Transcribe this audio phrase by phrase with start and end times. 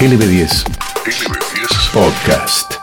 [0.00, 0.64] LB10.
[1.04, 2.74] LB10 Podcast.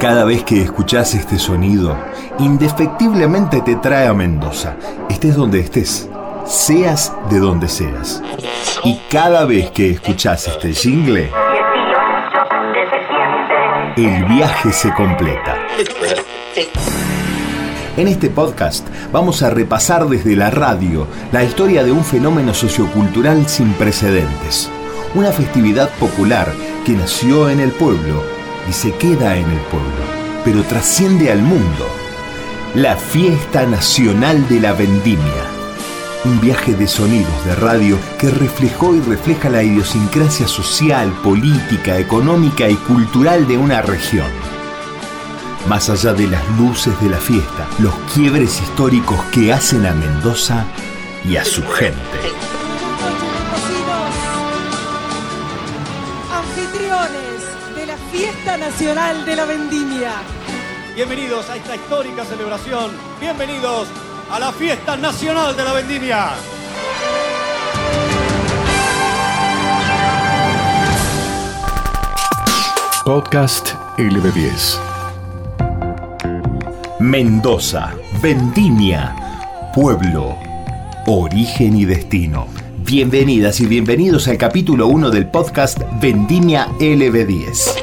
[0.00, 1.96] Cada vez que escuchás este sonido,
[2.40, 4.74] indefectiblemente te trae a Mendoza,
[5.08, 6.10] estés donde estés,
[6.44, 8.24] seas de donde seas.
[8.82, 11.30] Y cada vez que escuchás este jingle,
[13.96, 15.58] el viaje se completa.
[17.94, 23.46] En este podcast vamos a repasar desde la radio la historia de un fenómeno sociocultural
[23.48, 24.70] sin precedentes.
[25.14, 26.50] Una festividad popular
[26.86, 28.22] que nació en el pueblo
[28.66, 30.04] y se queda en el pueblo,
[30.42, 31.86] pero trasciende al mundo.
[32.74, 35.44] La Fiesta Nacional de la Vendimia.
[36.24, 42.70] Un viaje de sonidos de radio que reflejó y refleja la idiosincrasia social, política, económica
[42.70, 44.51] y cultural de una región
[45.68, 50.64] más allá de las luces de la fiesta, los quiebres históricos que hacen a Mendoza
[51.24, 51.98] y a su gente.
[56.32, 60.12] Anfitriones de la Fiesta Nacional de la Vendimia.
[60.94, 62.90] Bienvenidos a esta histórica celebración.
[63.20, 63.88] Bienvenidos
[64.30, 66.30] a la Fiesta Nacional de la Vendimia.
[73.04, 74.91] Podcast LB10.
[77.02, 79.12] Mendoza, Vendimia,
[79.74, 80.38] pueblo,
[81.08, 82.46] origen y destino.
[82.86, 87.74] Bienvenidas y bienvenidos al capítulo 1 del podcast Vendimia LB10.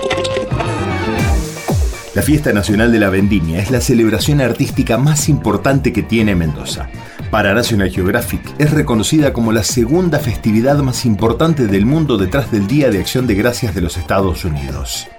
[2.16, 6.90] La Fiesta Nacional de la Vendimia es la celebración artística más importante que tiene Mendoza.
[7.30, 12.68] Para National Geographic es reconocida como la segunda festividad más importante del mundo detrás del
[12.68, 15.10] Día de Acción de Gracias de los Estados Unidos.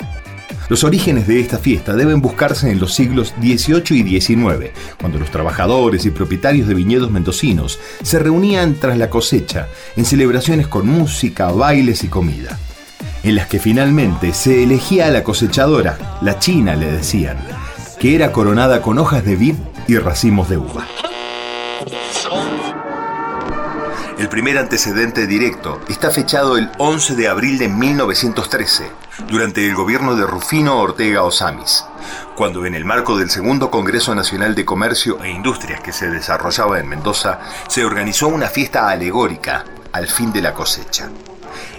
[0.71, 5.29] Los orígenes de esta fiesta deben buscarse en los siglos XVIII y XIX, cuando los
[5.29, 11.51] trabajadores y propietarios de viñedos mendocinos se reunían tras la cosecha en celebraciones con música,
[11.51, 12.57] bailes y comida,
[13.25, 17.39] en las que finalmente se elegía a la cosechadora, la china le decían,
[17.99, 19.57] que era coronada con hojas de vid
[19.89, 20.87] y racimos de uva.
[24.21, 28.85] El primer antecedente directo está fechado el 11 de abril de 1913,
[29.29, 31.85] durante el gobierno de Rufino Ortega Osamis,
[32.37, 36.79] cuando en el marco del segundo Congreso Nacional de Comercio e Industrias que se desarrollaba
[36.79, 41.11] en Mendoza, se organizó una fiesta alegórica al fin de la cosecha.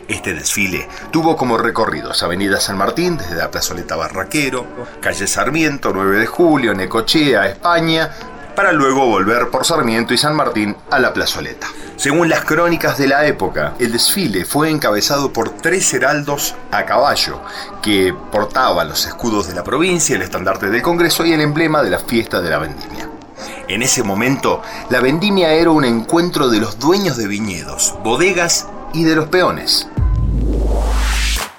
[0.08, 4.66] Este desfile tuvo como recorridos Avenida San Martín desde la plazoleta Barraquero,
[5.00, 8.12] calle Sarmiento, 9 de julio, Necochea, España,
[8.56, 11.68] para luego volver por Sarmiento y San Martín a la plazoleta.
[11.96, 17.42] Según las crónicas de la época, el desfile fue encabezado por tres heraldos a caballo,
[17.82, 21.92] que portaban los escudos de la provincia, el estandarte del Congreso y el emblema de
[21.92, 23.10] la fiesta de la vendimia.
[23.68, 29.04] En ese momento, la vendimia era un encuentro de los dueños de viñedos, bodegas y
[29.04, 29.88] de los peones.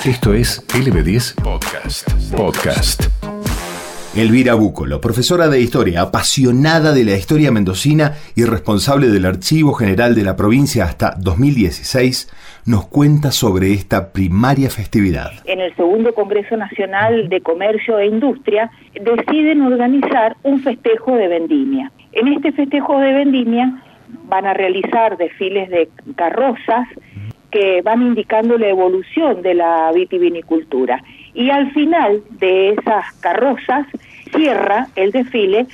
[0.05, 2.11] Esto es LB10 Podcast.
[2.37, 3.22] Podcast.
[4.15, 10.15] Elvira Búcolo, profesora de historia, apasionada de la historia mendocina y responsable del Archivo General
[10.15, 12.29] de la provincia hasta 2016,
[12.67, 15.31] nos cuenta sobre esta primaria festividad.
[15.47, 21.91] En el segundo Congreso Nacional de Comercio e Industria deciden organizar un festejo de vendimia.
[22.13, 23.83] En este festejo de vendimia
[24.29, 26.87] van a realizar desfiles de carrozas
[27.51, 31.03] que van indicando la evolución de la vitivinicultura
[31.35, 33.87] y al final de esas carrozas
[34.35, 35.67] cierra el desfile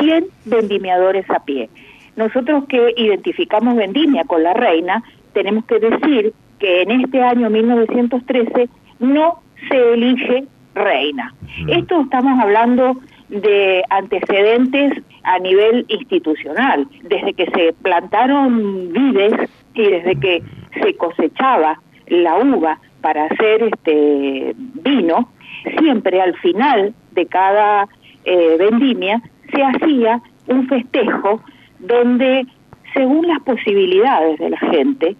[0.00, 1.68] 100 vendimiadores a pie.
[2.16, 5.02] Nosotros que identificamos vendimia con la reina,
[5.32, 11.34] tenemos que decir que en este año 1913 no se elige reina.
[11.68, 12.96] Esto estamos hablando
[13.28, 14.92] de antecedentes
[15.22, 20.42] a nivel institucional, desde que se plantaron vides y desde que
[20.82, 24.54] se cosechaba la uva para hacer este
[24.84, 25.30] vino,
[25.78, 27.88] siempre al final de cada
[28.26, 31.40] eh, vendimia se hacía un festejo
[31.78, 32.44] donde
[32.92, 35.16] según las posibilidades de la gente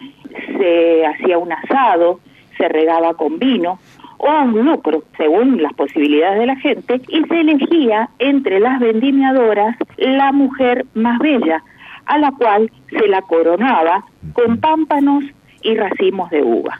[0.58, 2.20] se hacía un asado,
[2.58, 3.78] se regaba con vino
[4.18, 9.78] o un lucro según las posibilidades de la gente y se elegía entre las vendimiadoras
[9.96, 11.64] la mujer más bella
[12.04, 15.24] a la cual se la coronaba con pámpanos
[15.62, 16.78] y racimos de uva.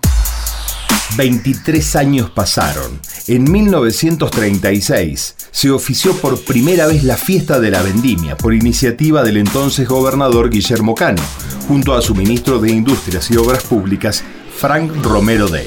[1.17, 3.01] 23 años pasaron.
[3.27, 9.39] En 1936 se ofició por primera vez la fiesta de la vendimia por iniciativa del
[9.39, 11.23] entonces gobernador Guillermo Cano,
[11.67, 14.23] junto a su ministro de Industrias y Obras Públicas,
[14.57, 15.67] Frank Romero Day.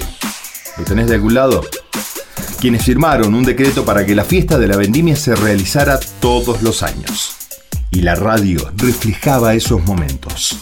[0.78, 1.62] ¿Lo tenés de algún lado?
[2.60, 6.84] Quienes firmaron un decreto para que la fiesta de la vendimia se realizara todos los
[6.84, 7.36] años.
[7.90, 10.58] Y la radio reflejaba esos momentos.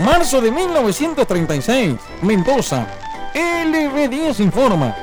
[0.00, 2.86] Marzo de 1936, Mendoza.
[3.34, 4.94] LB10 informa.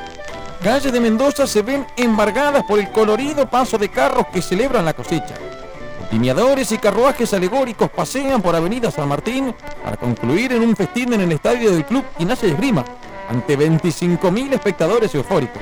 [0.62, 4.94] Calles de Mendoza se ven embargadas por el colorido paso de carros que celebran la
[4.94, 5.36] cosecha.
[6.12, 9.54] Lineadores y carruajes alegóricos pasean por Avenida San Martín
[9.84, 12.84] para concluir en un festín en el estadio del club Ignacio Esgrima,
[13.30, 15.62] ante 25.000 espectadores eufóricos.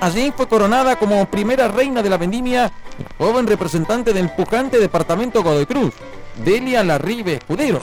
[0.00, 5.42] Allí fue coronada como primera reina de la vendimia la joven representante del pujante departamento
[5.42, 5.94] Godoy Cruz,
[6.44, 7.80] Delia Larribe Escudero.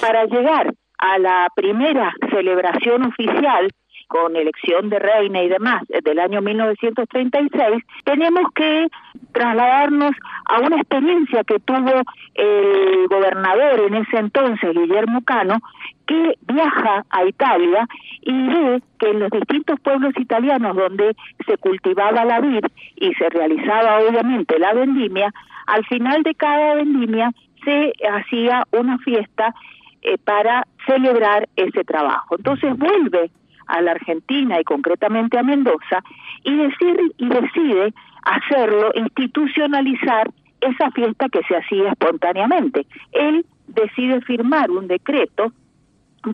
[0.00, 0.72] Para llegar
[1.02, 3.68] a la primera celebración oficial
[4.06, 8.86] con elección de reina y demás del año 1936, tenemos que
[9.32, 10.12] trasladarnos
[10.44, 12.02] a una experiencia que tuvo
[12.34, 15.58] el gobernador en ese entonces, Guillermo Cano,
[16.06, 17.88] que viaja a Italia
[18.20, 21.16] y ve que en los distintos pueblos italianos donde
[21.46, 22.64] se cultivaba la vid
[22.96, 25.32] y se realizaba obviamente la vendimia,
[25.66, 27.32] al final de cada vendimia
[27.64, 29.54] se hacía una fiesta
[30.02, 32.36] eh, para celebrar ese trabajo.
[32.36, 33.30] Entonces vuelve
[33.66, 36.02] a la Argentina y concretamente a Mendoza
[36.44, 37.94] y, decir, y decide
[38.24, 42.86] hacerlo, institucionalizar esa fiesta que se hacía espontáneamente.
[43.12, 45.52] Él decide firmar un decreto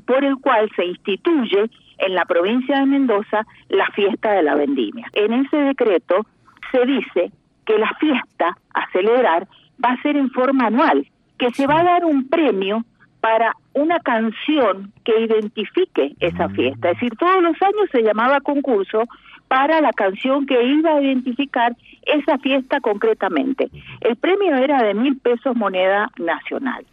[0.05, 5.06] por el cual se instituye en la provincia de Mendoza la fiesta de la vendimia.
[5.12, 6.26] En ese decreto
[6.70, 7.32] se dice
[7.65, 9.49] que la fiesta a celebrar
[9.82, 11.06] va a ser en forma anual,
[11.38, 12.85] que se va a dar un premio
[13.20, 16.91] para una canción que identifique esa fiesta.
[16.91, 19.05] Es decir, todos los años se llamaba concurso
[19.49, 23.70] para la canción que iba a identificar esa fiesta concretamente.
[24.00, 26.85] El premio era de mil pesos moneda nacional.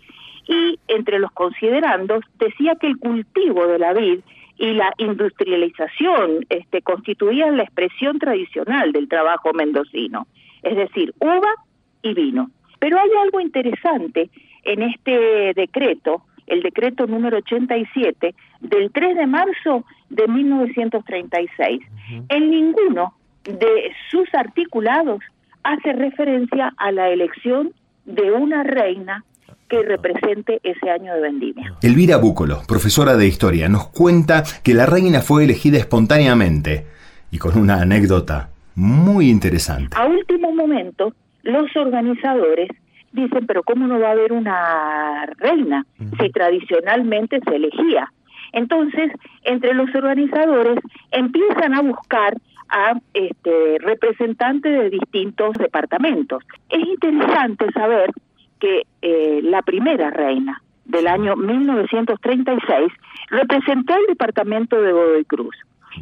[0.47, 4.19] Y entre los considerandos decía que el cultivo de la vid
[4.57, 10.27] y la industrialización este, constituían la expresión tradicional del trabajo mendocino,
[10.63, 11.53] es decir, uva
[12.01, 12.49] y vino.
[12.79, 14.29] Pero hay algo interesante
[14.65, 21.81] en este decreto, el decreto número 87 del 3 de marzo de 1936.
[22.29, 23.13] En ninguno
[23.43, 25.19] de sus articulados
[25.63, 27.71] hace referencia a la elección
[28.05, 29.23] de una reina
[29.67, 31.73] que represente ese año de vendimia.
[31.81, 36.85] Elvira Búcolo, profesora de historia, nos cuenta que la reina fue elegida espontáneamente
[37.31, 39.97] y con una anécdota muy interesante.
[39.97, 42.69] A último momento, los organizadores
[43.15, 45.85] dicen, pero ¿cómo no va a haber una reina
[46.19, 48.11] si tradicionalmente se elegía?
[48.51, 49.11] Entonces,
[49.43, 50.79] entre los organizadores
[51.11, 52.37] empiezan a buscar
[52.69, 56.43] a este, representantes de distintos departamentos.
[56.69, 58.11] Es interesante saber
[58.59, 62.91] que eh, la primera reina del año 1936
[63.29, 65.55] representó el departamento de Godoy Cruz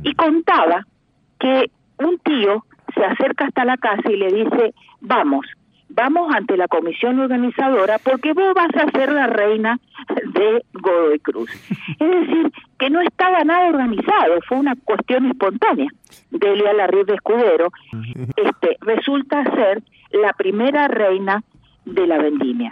[0.04, 0.86] y contaba
[1.40, 5.46] que un tío se acerca hasta la casa y le dice, vamos,
[5.90, 9.80] vamos ante la comisión organizadora porque vos vas a ser la reina
[10.34, 11.50] de Godoy Cruz.
[12.00, 15.88] Es decir, que no estaba nada organizado, fue una cuestión espontánea.
[16.32, 17.70] Delia Larribe Escudero
[18.36, 21.44] este, resulta ser la primera reina
[21.86, 22.72] de la vendimia.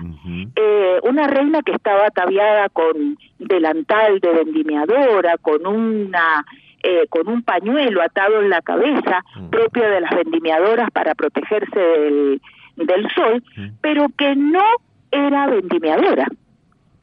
[0.56, 6.46] eh, una reina que estaba ataviada con delantal de vendimiadora, con una
[6.84, 12.42] eh, con un pañuelo atado en la cabeza, propio de las vendimiadoras para protegerse del,
[12.86, 13.44] del sol,
[13.82, 14.64] pero que no
[15.12, 16.28] era vendimiadora.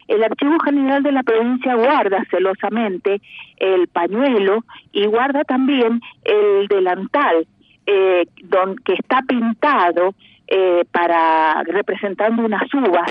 [0.07, 3.21] El Archivo General de la provincia guarda celosamente
[3.57, 7.45] el pañuelo y guarda también el delantal
[7.85, 10.15] eh, don, que está pintado
[10.49, 13.09] eh, para representando unas uvas.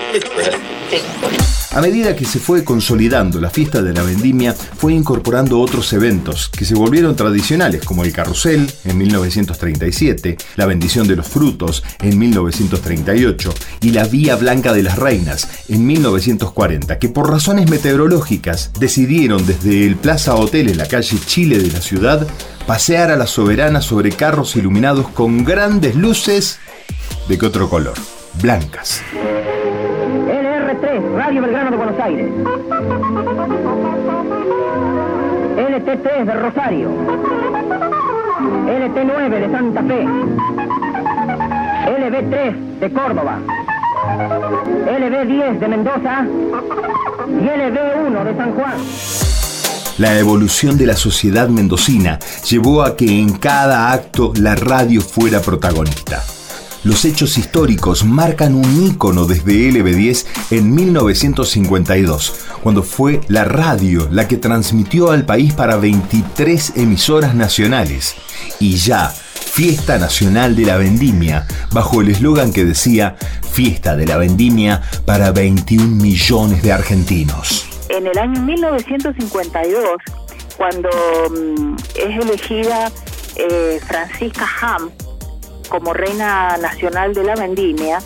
[1.71, 6.49] A medida que se fue consolidando la fiesta de la vendimia, fue incorporando otros eventos
[6.49, 12.17] que se volvieron tradicionales, como el carrusel en 1937, la bendición de los frutos en
[12.17, 19.45] 1938 y la Vía Blanca de las Reinas en 1940, que por razones meteorológicas decidieron
[19.45, 22.27] desde el Plaza Hotel en la calle Chile de la ciudad
[22.65, 26.59] pasear a la soberana sobre carros iluminados con grandes luces
[27.29, 27.93] de qué otro color,
[28.41, 29.03] blancas.
[29.13, 32.25] LR3, Radio Belgrano de Buenos Aires.
[35.55, 36.89] LT3 de Rosario.
[38.65, 40.07] LT9 de Santa Fe.
[41.85, 43.37] LB3 de Córdoba.
[44.87, 46.25] LB10 de Mendoza.
[47.27, 48.77] Y LB1 de San Juan.
[49.99, 52.17] La evolución de la sociedad mendocina
[52.49, 56.23] llevó a que en cada acto la radio fuera protagonista.
[56.83, 62.33] Los hechos históricos marcan un ícono desde LB10 en 1952,
[62.63, 68.15] cuando fue la radio la que transmitió al país para 23 emisoras nacionales.
[68.61, 73.17] Y ya, Fiesta Nacional de la Vendimia, bajo el eslogan que decía
[73.51, 77.67] Fiesta de la Vendimia para 21 millones de argentinos.
[77.89, 79.83] En el año 1952,
[80.55, 80.89] cuando
[81.29, 82.89] mm, es elegida
[83.35, 84.89] eh, Francisca Ham
[85.69, 87.99] como reina nacional de la vendimia,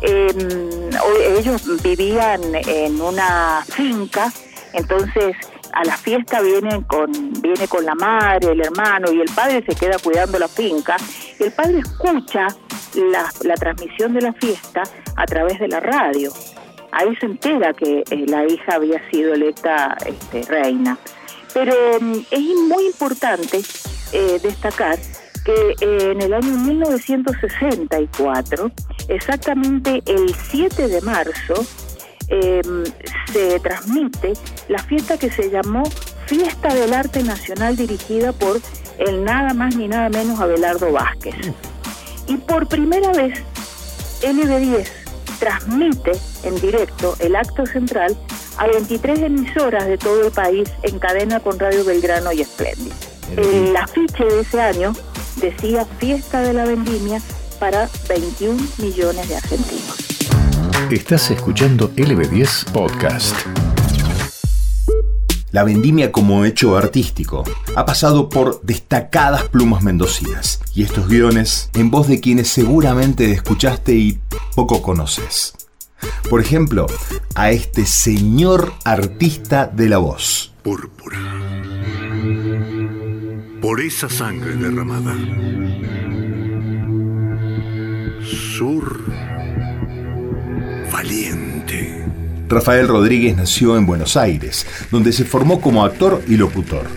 [0.00, 0.90] em,
[1.38, 4.32] ellos vivían en una finca,
[4.72, 5.36] entonces
[5.72, 9.74] a la fiesta vienen con, viene con la madre, el hermano y el padre se
[9.74, 10.96] queda cuidando la finca.
[11.38, 12.48] El padre escucha
[12.94, 14.82] la, transmisión de la fiesta
[15.16, 16.32] a través de la radio.
[16.90, 20.98] Ahí se entera que eh, la hija había sido electa este, reina.
[21.54, 23.62] Pero mm, es muy importante
[24.12, 24.98] eh, destacar
[25.44, 28.70] que eh, en el año 1964,
[29.08, 31.66] exactamente el 7 de marzo,
[32.32, 32.84] Em,
[33.30, 34.32] se transmite
[34.68, 35.82] la fiesta que se llamó
[36.24, 38.58] Fiesta del Arte Nacional dirigida por
[38.98, 41.34] el nada más ni nada menos Abelardo Vázquez.
[42.26, 43.38] Y por primera vez,
[44.22, 44.88] NB10
[45.40, 46.12] transmite
[46.44, 48.16] en directo el acto central
[48.56, 52.96] a 23 emisoras de todo el país en cadena con Radio Belgrano y Espléndido.
[53.36, 54.94] El afiche de ese año
[55.42, 57.20] decía Fiesta de la Vendimia
[57.58, 59.96] para 21 millones de argentinos.
[60.90, 63.36] Estás escuchando LB10 Podcast.
[65.50, 67.44] La vendimia como hecho artístico
[67.74, 73.94] ha pasado por destacadas plumas mendocinas y estos guiones en voz de quienes seguramente escuchaste
[73.94, 74.18] y
[74.54, 75.54] poco conoces.
[76.30, 76.86] Por ejemplo,
[77.34, 80.54] a este señor artista de la voz.
[80.62, 81.51] Púrpura.
[83.62, 85.14] Por esa sangre derramada.
[88.20, 89.04] Sur
[90.92, 92.04] valiente.
[92.48, 96.88] Rafael Rodríguez nació en Buenos Aires, donde se formó como actor y locutor.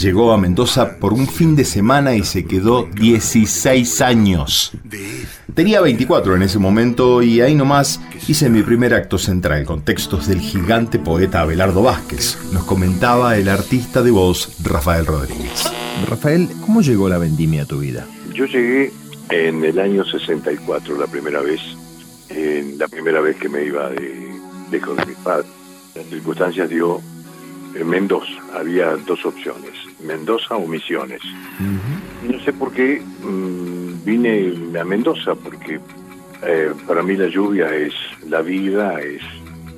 [0.00, 4.70] Llegó a Mendoza por un fin de semana y se quedó 16 años.
[5.54, 10.26] Tenía 24 en ese momento y ahí nomás hice mi primer acto central con textos
[10.26, 12.38] del gigante poeta Abelardo Vázquez.
[12.52, 15.70] Nos comentaba el artista de voz Rafael Rodríguez.
[16.08, 18.06] Rafael, ¿cómo llegó la vendimia a tu vida?
[18.32, 18.92] Yo llegué
[19.28, 21.60] en el año 64 la primera vez
[22.30, 24.32] en la primera vez que me iba de
[24.70, 25.50] lejos de mis padres.
[25.94, 27.02] Las circunstancias dio
[27.74, 31.20] en Mendoza, había dos opciones, Mendoza o Misiones.
[32.26, 35.80] No sé por qué mm, vine a Mendoza, porque
[36.44, 37.94] eh, para mí la lluvia es
[38.28, 39.22] la vida, es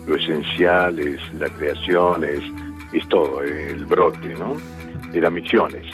[0.06, 2.42] lo esencial, es la creación, es,
[2.92, 4.56] es todo, el brote, ¿no?
[5.12, 5.86] Era Misiones.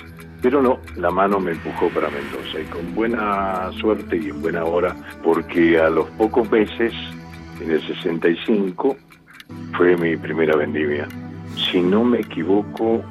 [0.43, 4.65] Pero no, la mano me empujó para Mendoza y con buena suerte y en buena
[4.65, 6.95] hora, porque a los pocos meses,
[7.61, 8.97] en el 65,
[9.77, 11.07] fue mi primera vendimia.
[11.71, 13.03] Si no me equivoco,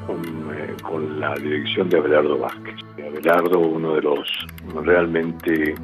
[0.82, 2.76] con, la dirección de Abelardo Vázquez.
[2.98, 4.48] Abelardo, uno de los
[4.84, 5.76] realmente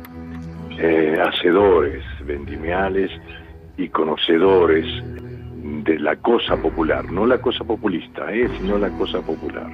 [0.77, 3.11] eh, hacedores vendimiales
[3.77, 4.85] y conocedores
[5.83, 9.69] de la cosa popular, no la cosa populista, eh, sino la cosa popular.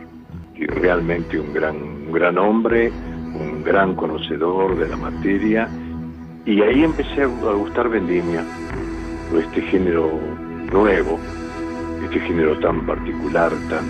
[0.55, 2.91] Realmente un gran, un gran hombre,
[3.33, 5.67] un gran conocedor de la materia,
[6.45, 8.43] y ahí empecé a, gustar Vendimia,
[9.37, 10.19] este género
[10.71, 11.19] nuevo,
[12.03, 13.85] este género tan particular, tan,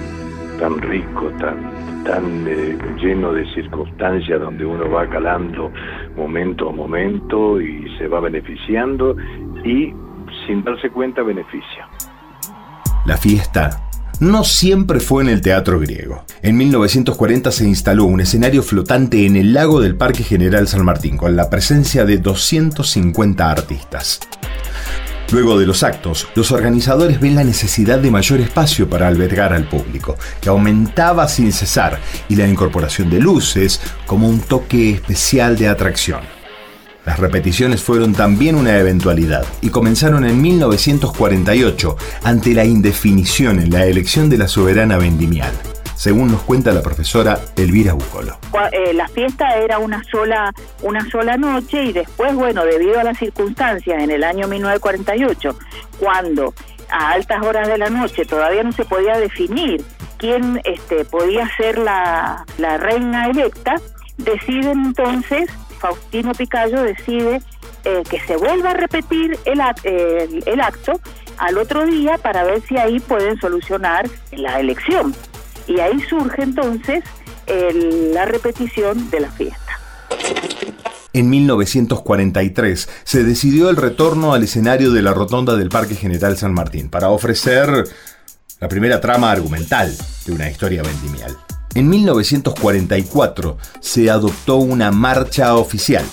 [0.62, 5.72] tan rico, tan, tan eh, lleno de circunstancias donde uno va calando
[6.15, 9.15] momento a momento y se va beneficiando
[9.65, 9.91] y
[10.46, 11.89] sin darse cuenta beneficia.
[13.08, 13.82] La fiesta
[14.20, 16.24] no siempre fue en el teatro griego.
[16.44, 21.18] En 1940 se instaló un escenario flotante en el lago del Parque General San Martín,
[21.18, 24.20] con la presencia de 250 artistas.
[25.32, 29.64] Luego de los actos, los organizadores ven la necesidad de mayor espacio para albergar al
[29.64, 35.70] público, que aumentaba sin cesar, y la incorporación de luces como un toque especial de
[35.70, 36.20] atracción.
[37.06, 43.86] Las repeticiones fueron también una eventualidad y comenzaron en 1948 ante la indefinición en la
[43.86, 45.54] elección de la soberana vendimial
[46.01, 48.39] según nos cuenta la profesora Elvira Bucolo.
[48.72, 53.20] Eh, la fiesta era una sola, una sola noche y después, bueno, debido a las
[53.20, 55.55] circunstancias en el año 1948,
[56.00, 56.55] cuando
[56.89, 59.86] a altas horas de la noche todavía no se podía definir
[60.17, 63.75] quién este, podía ser la, la reina electa,
[64.17, 67.43] deciden entonces Faustino Picayo decide
[67.84, 69.62] eh, que se vuelva a repetir el,
[70.48, 71.00] el, acto
[71.38, 75.13] al otro día para ver si ahí pueden solucionar la elección.
[75.72, 77.01] Y ahí surge entonces
[77.48, 79.80] la repetición de la fiesta.
[81.13, 86.54] En 1943 se decidió el retorno al escenario de la rotonda del Parque General San
[86.54, 87.86] Martín para ofrecer
[88.60, 91.38] la primera trama argumental de una historia vendimial.
[91.74, 96.04] En 1944 se adoptó una marcha oficial.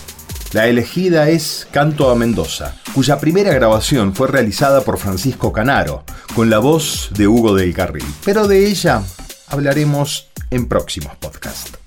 [0.53, 6.49] La elegida es Canto a Mendoza, cuya primera grabación fue realizada por Francisco Canaro, con
[6.49, 8.07] la voz de Hugo del Carril.
[8.25, 9.03] Pero de ella
[9.51, 11.79] hablaremos en próximos podcasts.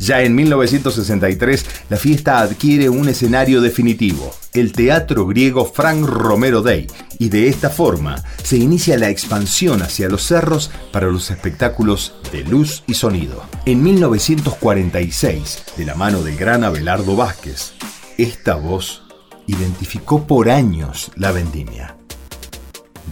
[0.00, 6.86] Ya en 1963, la fiesta adquiere un escenario definitivo, el teatro griego Frank Romero Day,
[7.18, 12.44] y de esta forma se inicia la expansión hacia los cerros para los espectáculos de
[12.44, 13.44] luz y sonido.
[13.66, 17.74] En 1946, de la mano del gran Abelardo Vázquez,
[18.16, 19.02] esta voz
[19.46, 21.96] identificó por años la vendimia.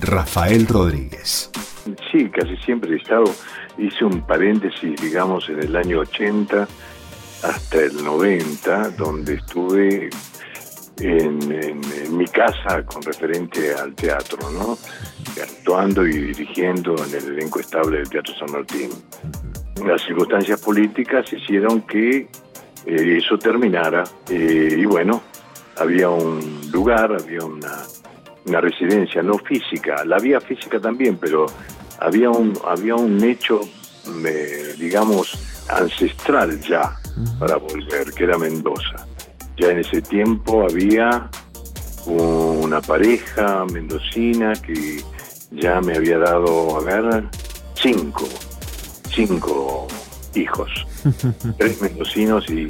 [0.01, 1.51] Rafael Rodríguez.
[2.11, 3.25] Sí, casi siempre he estado
[3.79, 6.69] hice un paréntesis, digamos, en el año 80
[7.43, 10.11] hasta el 90, donde estuve
[11.01, 14.77] en, mi casa con referente al teatro, ¿no?
[15.41, 18.91] Actuando y dirigiendo en el elenco estable del Teatro San Martín.
[19.87, 22.29] Las circunstancias políticas hicieron que
[22.87, 25.23] eh, eso terminara eh, y bueno,
[25.77, 27.85] había un lugar, había una,
[28.47, 31.47] una residencia no física, la vía física también, pero
[32.01, 33.61] había un, había un hecho,
[34.25, 35.39] eh, digamos,
[35.69, 36.97] ancestral ya
[37.39, 39.07] para volver, que era Mendoza.
[39.57, 41.29] Ya en ese tiempo había
[42.07, 45.03] una pareja mendocina que
[45.51, 47.25] ya me había dado, a ver,
[47.75, 48.27] cinco,
[49.11, 49.87] cinco
[50.35, 50.71] hijos,
[51.59, 52.69] tres mendocinos y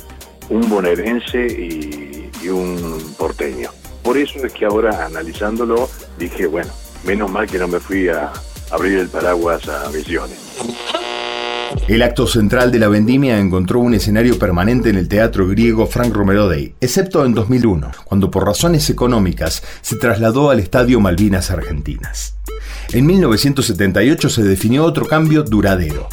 [0.48, 3.70] un bonaerense y, y un porteño.
[4.02, 6.72] Por eso es que ahora analizándolo dije, bueno,
[7.04, 8.32] menos mal que no me fui a,
[8.70, 10.38] abrir el paraguas a Misiones.
[11.86, 16.14] El acto central de la vendimia encontró un escenario permanente en el teatro griego Frank
[16.14, 22.36] Romero Day, excepto en 2001, cuando por razones económicas se trasladó al Estadio Malvinas Argentinas.
[22.92, 26.08] En 1978 se definió otro cambio duradero.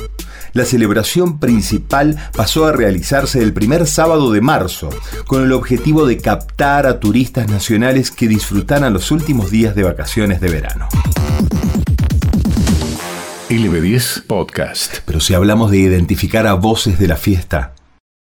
[0.54, 4.90] La celebración principal pasó a realizarse el primer sábado de marzo,
[5.28, 10.40] con el objetivo de captar a turistas nacionales que disfrutaran los últimos días de vacaciones
[10.40, 10.88] de verano.
[13.56, 14.98] LB10 Podcast.
[15.06, 17.74] Pero si hablamos de identificar a voces de la fiesta,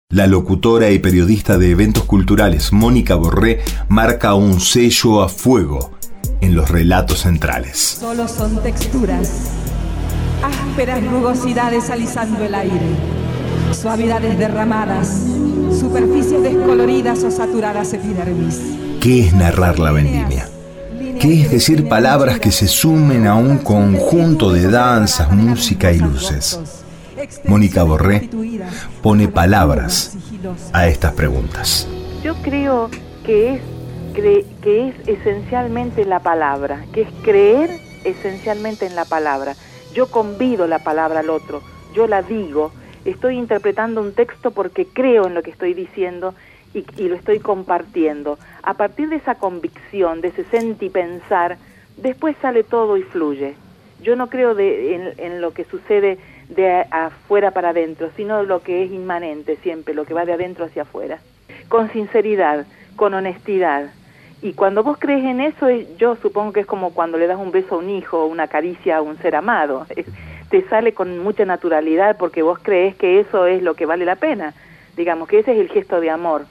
[0.08, 5.90] la locutora y periodista de eventos culturales Mónica Borré marca un sello a fuego
[6.40, 7.76] en los relatos centrales.
[7.98, 9.50] Solo son texturas,
[10.44, 12.96] ásperas rugosidades alisando el aire,
[13.72, 15.08] suavidades derramadas,
[15.76, 18.60] superficies descoloridas o saturadas epidermis.
[19.00, 20.48] ¿Qué es narrar la vendimia?
[21.20, 26.60] ¿Qué es decir palabras que se sumen a un conjunto de danzas, música y luces.
[27.44, 28.28] Mónica Borré
[29.02, 30.16] pone palabras
[30.72, 31.88] a estas preguntas.
[32.22, 32.90] Yo creo
[33.24, 33.60] que es,
[34.14, 37.70] que es esencialmente la palabra, que es creer
[38.04, 39.54] esencialmente en la palabra.
[39.94, 41.62] Yo convido la palabra al otro,
[41.94, 42.72] yo la digo,
[43.04, 46.34] estoy interpretando un texto porque creo en lo que estoy diciendo
[46.74, 48.38] y, lo estoy compartiendo.
[48.66, 51.56] A partir de esa convicción, de ese sentir pensar,
[51.98, 53.54] después sale todo y fluye.
[54.02, 58.82] Yo no creo de, en, lo que sucede de afuera para adentro, sino lo que
[58.82, 61.20] es inmanente siempre, lo que va de adentro hacia afuera.
[61.68, 63.92] Con sinceridad, con honestidad.
[64.42, 67.52] Y cuando vos crees en eso, yo supongo que es como cuando le das un
[67.52, 69.86] beso a un hijo, una caricia a un ser amado.
[70.50, 74.16] Te sale con mucha naturalidad porque vos crees que eso es lo que vale la
[74.16, 74.54] pena.
[74.96, 76.46] Digamos que ese es el gesto de amor.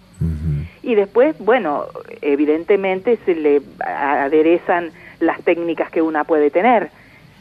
[0.85, 1.85] Y después, bueno,
[2.21, 6.91] evidentemente se le aderezan las técnicas que una puede tener,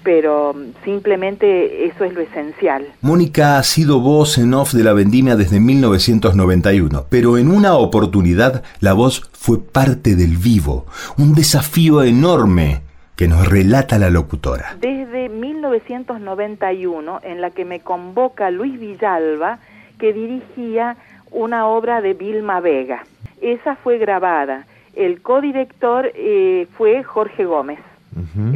[0.03, 2.87] pero simplemente eso es lo esencial.
[3.03, 8.65] Mónica ha sido voz en off de la vendimia desde 1991, pero en una oportunidad
[8.81, 10.87] la voz fue parte del vivo,
[11.19, 12.81] un desafío enorme
[13.15, 14.75] que nos relata la locutora.
[14.81, 19.59] Desde 1991, en la que me convoca Luis Villalba,
[19.99, 20.97] que dirigía
[21.31, 23.05] una obra de Vilma Vega.
[23.45, 24.65] Esa fue grabada.
[24.95, 27.79] El codirector eh, fue Jorge Gómez,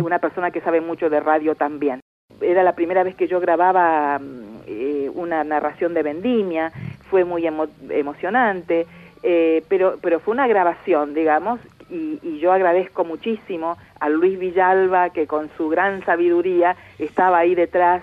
[0.02, 2.00] una persona que sabe mucho de radio también.
[2.40, 6.72] Era la primera vez que yo grababa mm, eh, una narración de vendimia,
[7.10, 7.46] fue muy
[7.90, 8.86] emocionante,
[9.22, 15.10] eh, pero, pero fue una grabación, digamos, y, y, yo agradezco muchísimo a Luis Villalba,
[15.10, 18.02] que con su gran sabiduría estaba ahí detrás,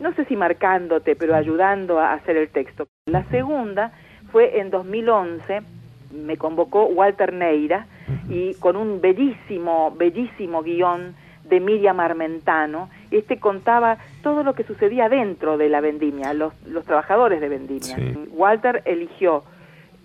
[0.00, 2.86] no sé si marcándote, pero ayudando a hacer el texto.
[3.04, 3.92] La segunda
[4.32, 5.62] fue en 2011,
[6.16, 7.86] me convocó Walter Neira
[8.28, 15.08] y con un bellísimo, bellísimo guion de Miriam Armentano, este contaba todo lo que sucedía
[15.08, 17.96] dentro de la vendimia, los, los trabajadores de vendimia.
[18.30, 19.44] Walter eligió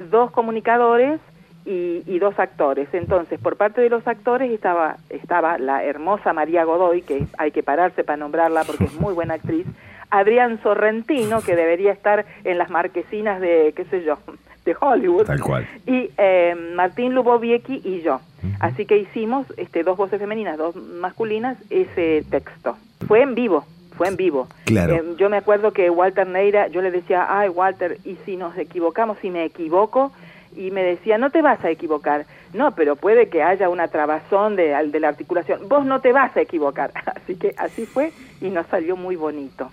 [0.09, 1.19] dos comunicadores
[1.65, 2.89] y, y, dos actores.
[2.93, 7.63] Entonces, por parte de los actores estaba, estaba la hermosa María Godoy, que hay que
[7.63, 9.65] pararse para nombrarla porque es muy buena actriz,
[10.11, 14.17] Adrián Sorrentino, que debería estar en las marquesinas de, qué sé yo,
[14.65, 15.25] de Hollywood.
[15.25, 15.67] Tal cual.
[15.85, 18.19] Y eh, Martín Luboviecki y yo.
[18.59, 22.77] Así que hicimos este, dos voces femeninas, dos masculinas, ese texto.
[23.07, 23.65] Fue en vivo,
[23.97, 24.47] fue en vivo.
[24.65, 24.95] Claro.
[24.95, 28.57] Eh, yo me acuerdo que Walter Neira, yo le decía, ay Walter, ¿y si nos
[28.57, 30.11] equivocamos, si me equivoco?
[30.55, 32.25] Y me decía, no te vas a equivocar.
[32.53, 35.69] No, pero puede que haya una trabazón de, de la articulación.
[35.69, 36.91] Vos no te vas a equivocar.
[37.15, 39.71] Así que así fue y nos salió muy bonito.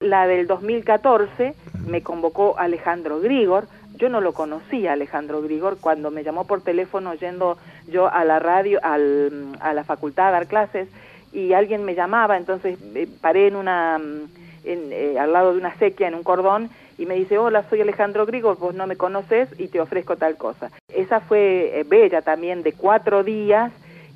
[0.00, 1.54] La del 2014
[1.86, 3.66] me convocó Alejandro Grigor.
[4.02, 8.40] Yo no lo conocía, Alejandro Grigor, cuando me llamó por teléfono yendo yo a la
[8.40, 10.88] radio, al, a la facultad a dar clases,
[11.32, 14.00] y alguien me llamaba, entonces eh, paré en una,
[14.64, 17.80] en, eh, al lado de una sequía, en un cordón, y me dice, hola, soy
[17.80, 20.72] Alejandro Grigor, vos no me conoces y te ofrezco tal cosa.
[20.88, 23.70] Esa fue eh, bella también, de cuatro días,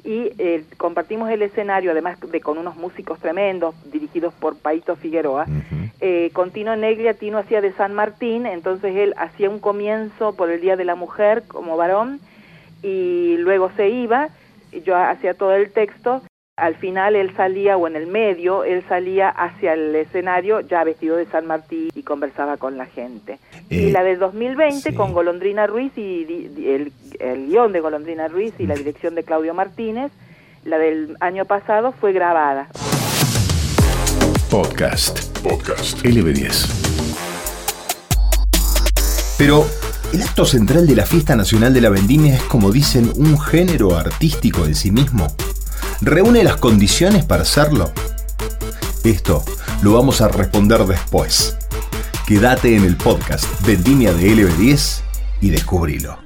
[0.07, 5.47] y eh, compartimos el escenario, además de con unos músicos tremendos, dirigidos por Paito Figueroa.
[6.01, 10.51] eh, con Tino Neglia, Tino hacía de San Martín, entonces él hacía un comienzo por
[10.51, 12.21] el Día de la Mujer como varón,
[12.83, 14.29] y luego se iba,
[14.71, 16.23] y yo hacía todo el texto,
[16.59, 21.17] al final él salía, o en el medio, él salía hacia el escenario ya vestido
[21.17, 23.39] de San Martín y conversaba con la gente.
[23.69, 24.97] y Eh, la del 2020 sí.
[24.97, 29.15] con Golondrina Ruiz y di- di- el, el guion de Golondrina Ruiz y la dirección
[29.15, 30.11] de Claudio Martínez,
[30.65, 32.69] la del año pasado fue grabada.
[34.51, 35.39] Podcast.
[35.47, 36.03] Podcast.
[36.07, 36.73] LB10.
[39.37, 39.67] Pero
[40.15, 43.95] el acto central de la fiesta nacional de la vendimia es, como dicen, un género
[43.95, 45.27] artístico en sí mismo.
[46.03, 47.91] ¿Reúne las condiciones para hacerlo?
[49.03, 49.45] Esto
[49.83, 51.57] lo vamos a responder después.
[52.27, 55.01] Quédate en el podcast Vendimia de LB10
[55.41, 56.19] y descubrilo.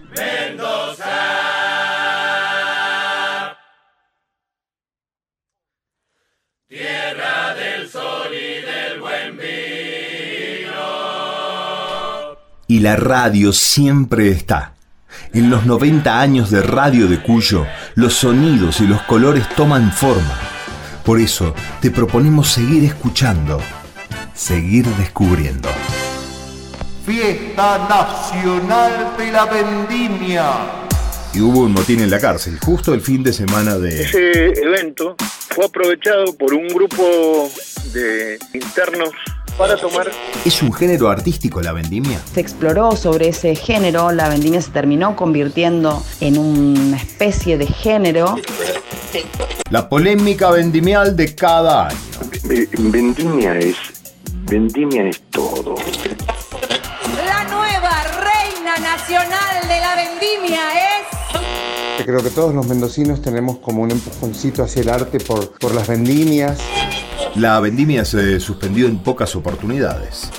[12.67, 14.75] Y la radio siempre está.
[15.33, 20.39] En los 90 años de Radio de Cuyo, los sonidos y los colores toman forma.
[21.05, 23.61] Por eso te proponemos seguir escuchando,
[24.35, 25.69] seguir descubriendo.
[27.05, 30.53] Fiesta Nacional de la Vendimia.
[31.33, 34.03] Y hubo un motín en la cárcel, justo el fin de semana de...
[34.03, 35.17] Ese evento
[35.55, 37.51] fue aprovechado por un grupo
[37.93, 39.11] de internos
[39.61, 40.11] para tomar
[40.47, 42.19] ¿Es un género artístico la vendimia?
[42.33, 48.37] Se exploró sobre ese género, la vendimia se terminó convirtiendo en una especie de género.
[49.69, 51.99] La polémica vendimial de cada año.
[52.79, 53.77] Vendimia es
[54.51, 55.75] vendimia es todo.
[57.27, 60.61] La nueva reina nacional de la vendimia
[61.99, 62.05] es...
[62.05, 65.87] Creo que todos los mendocinos tenemos como un empujoncito hacia el arte por, por las
[65.87, 66.59] vendimias.
[67.37, 70.31] La vendimia se suspendió en pocas oportunidades.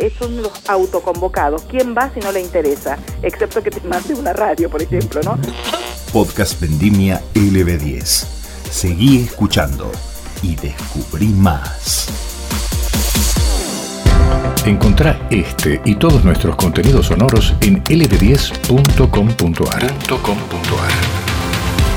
[0.00, 1.62] Es, son los autoconvocados.
[1.62, 2.98] ¿Quién va si no le interesa?
[3.22, 5.38] Excepto que te mande una radio, por ejemplo, ¿no?
[6.12, 8.26] Podcast Vendimia LB10.
[8.70, 9.90] Seguí escuchando
[10.42, 12.08] y descubrí más.
[14.64, 19.82] Encontrá este y todos nuestros contenidos sonoros en lb10.com.ar.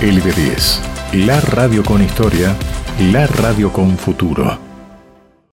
[0.02, 0.80] LB10,
[1.26, 2.56] la radio con historia,
[3.00, 4.73] la radio con futuro.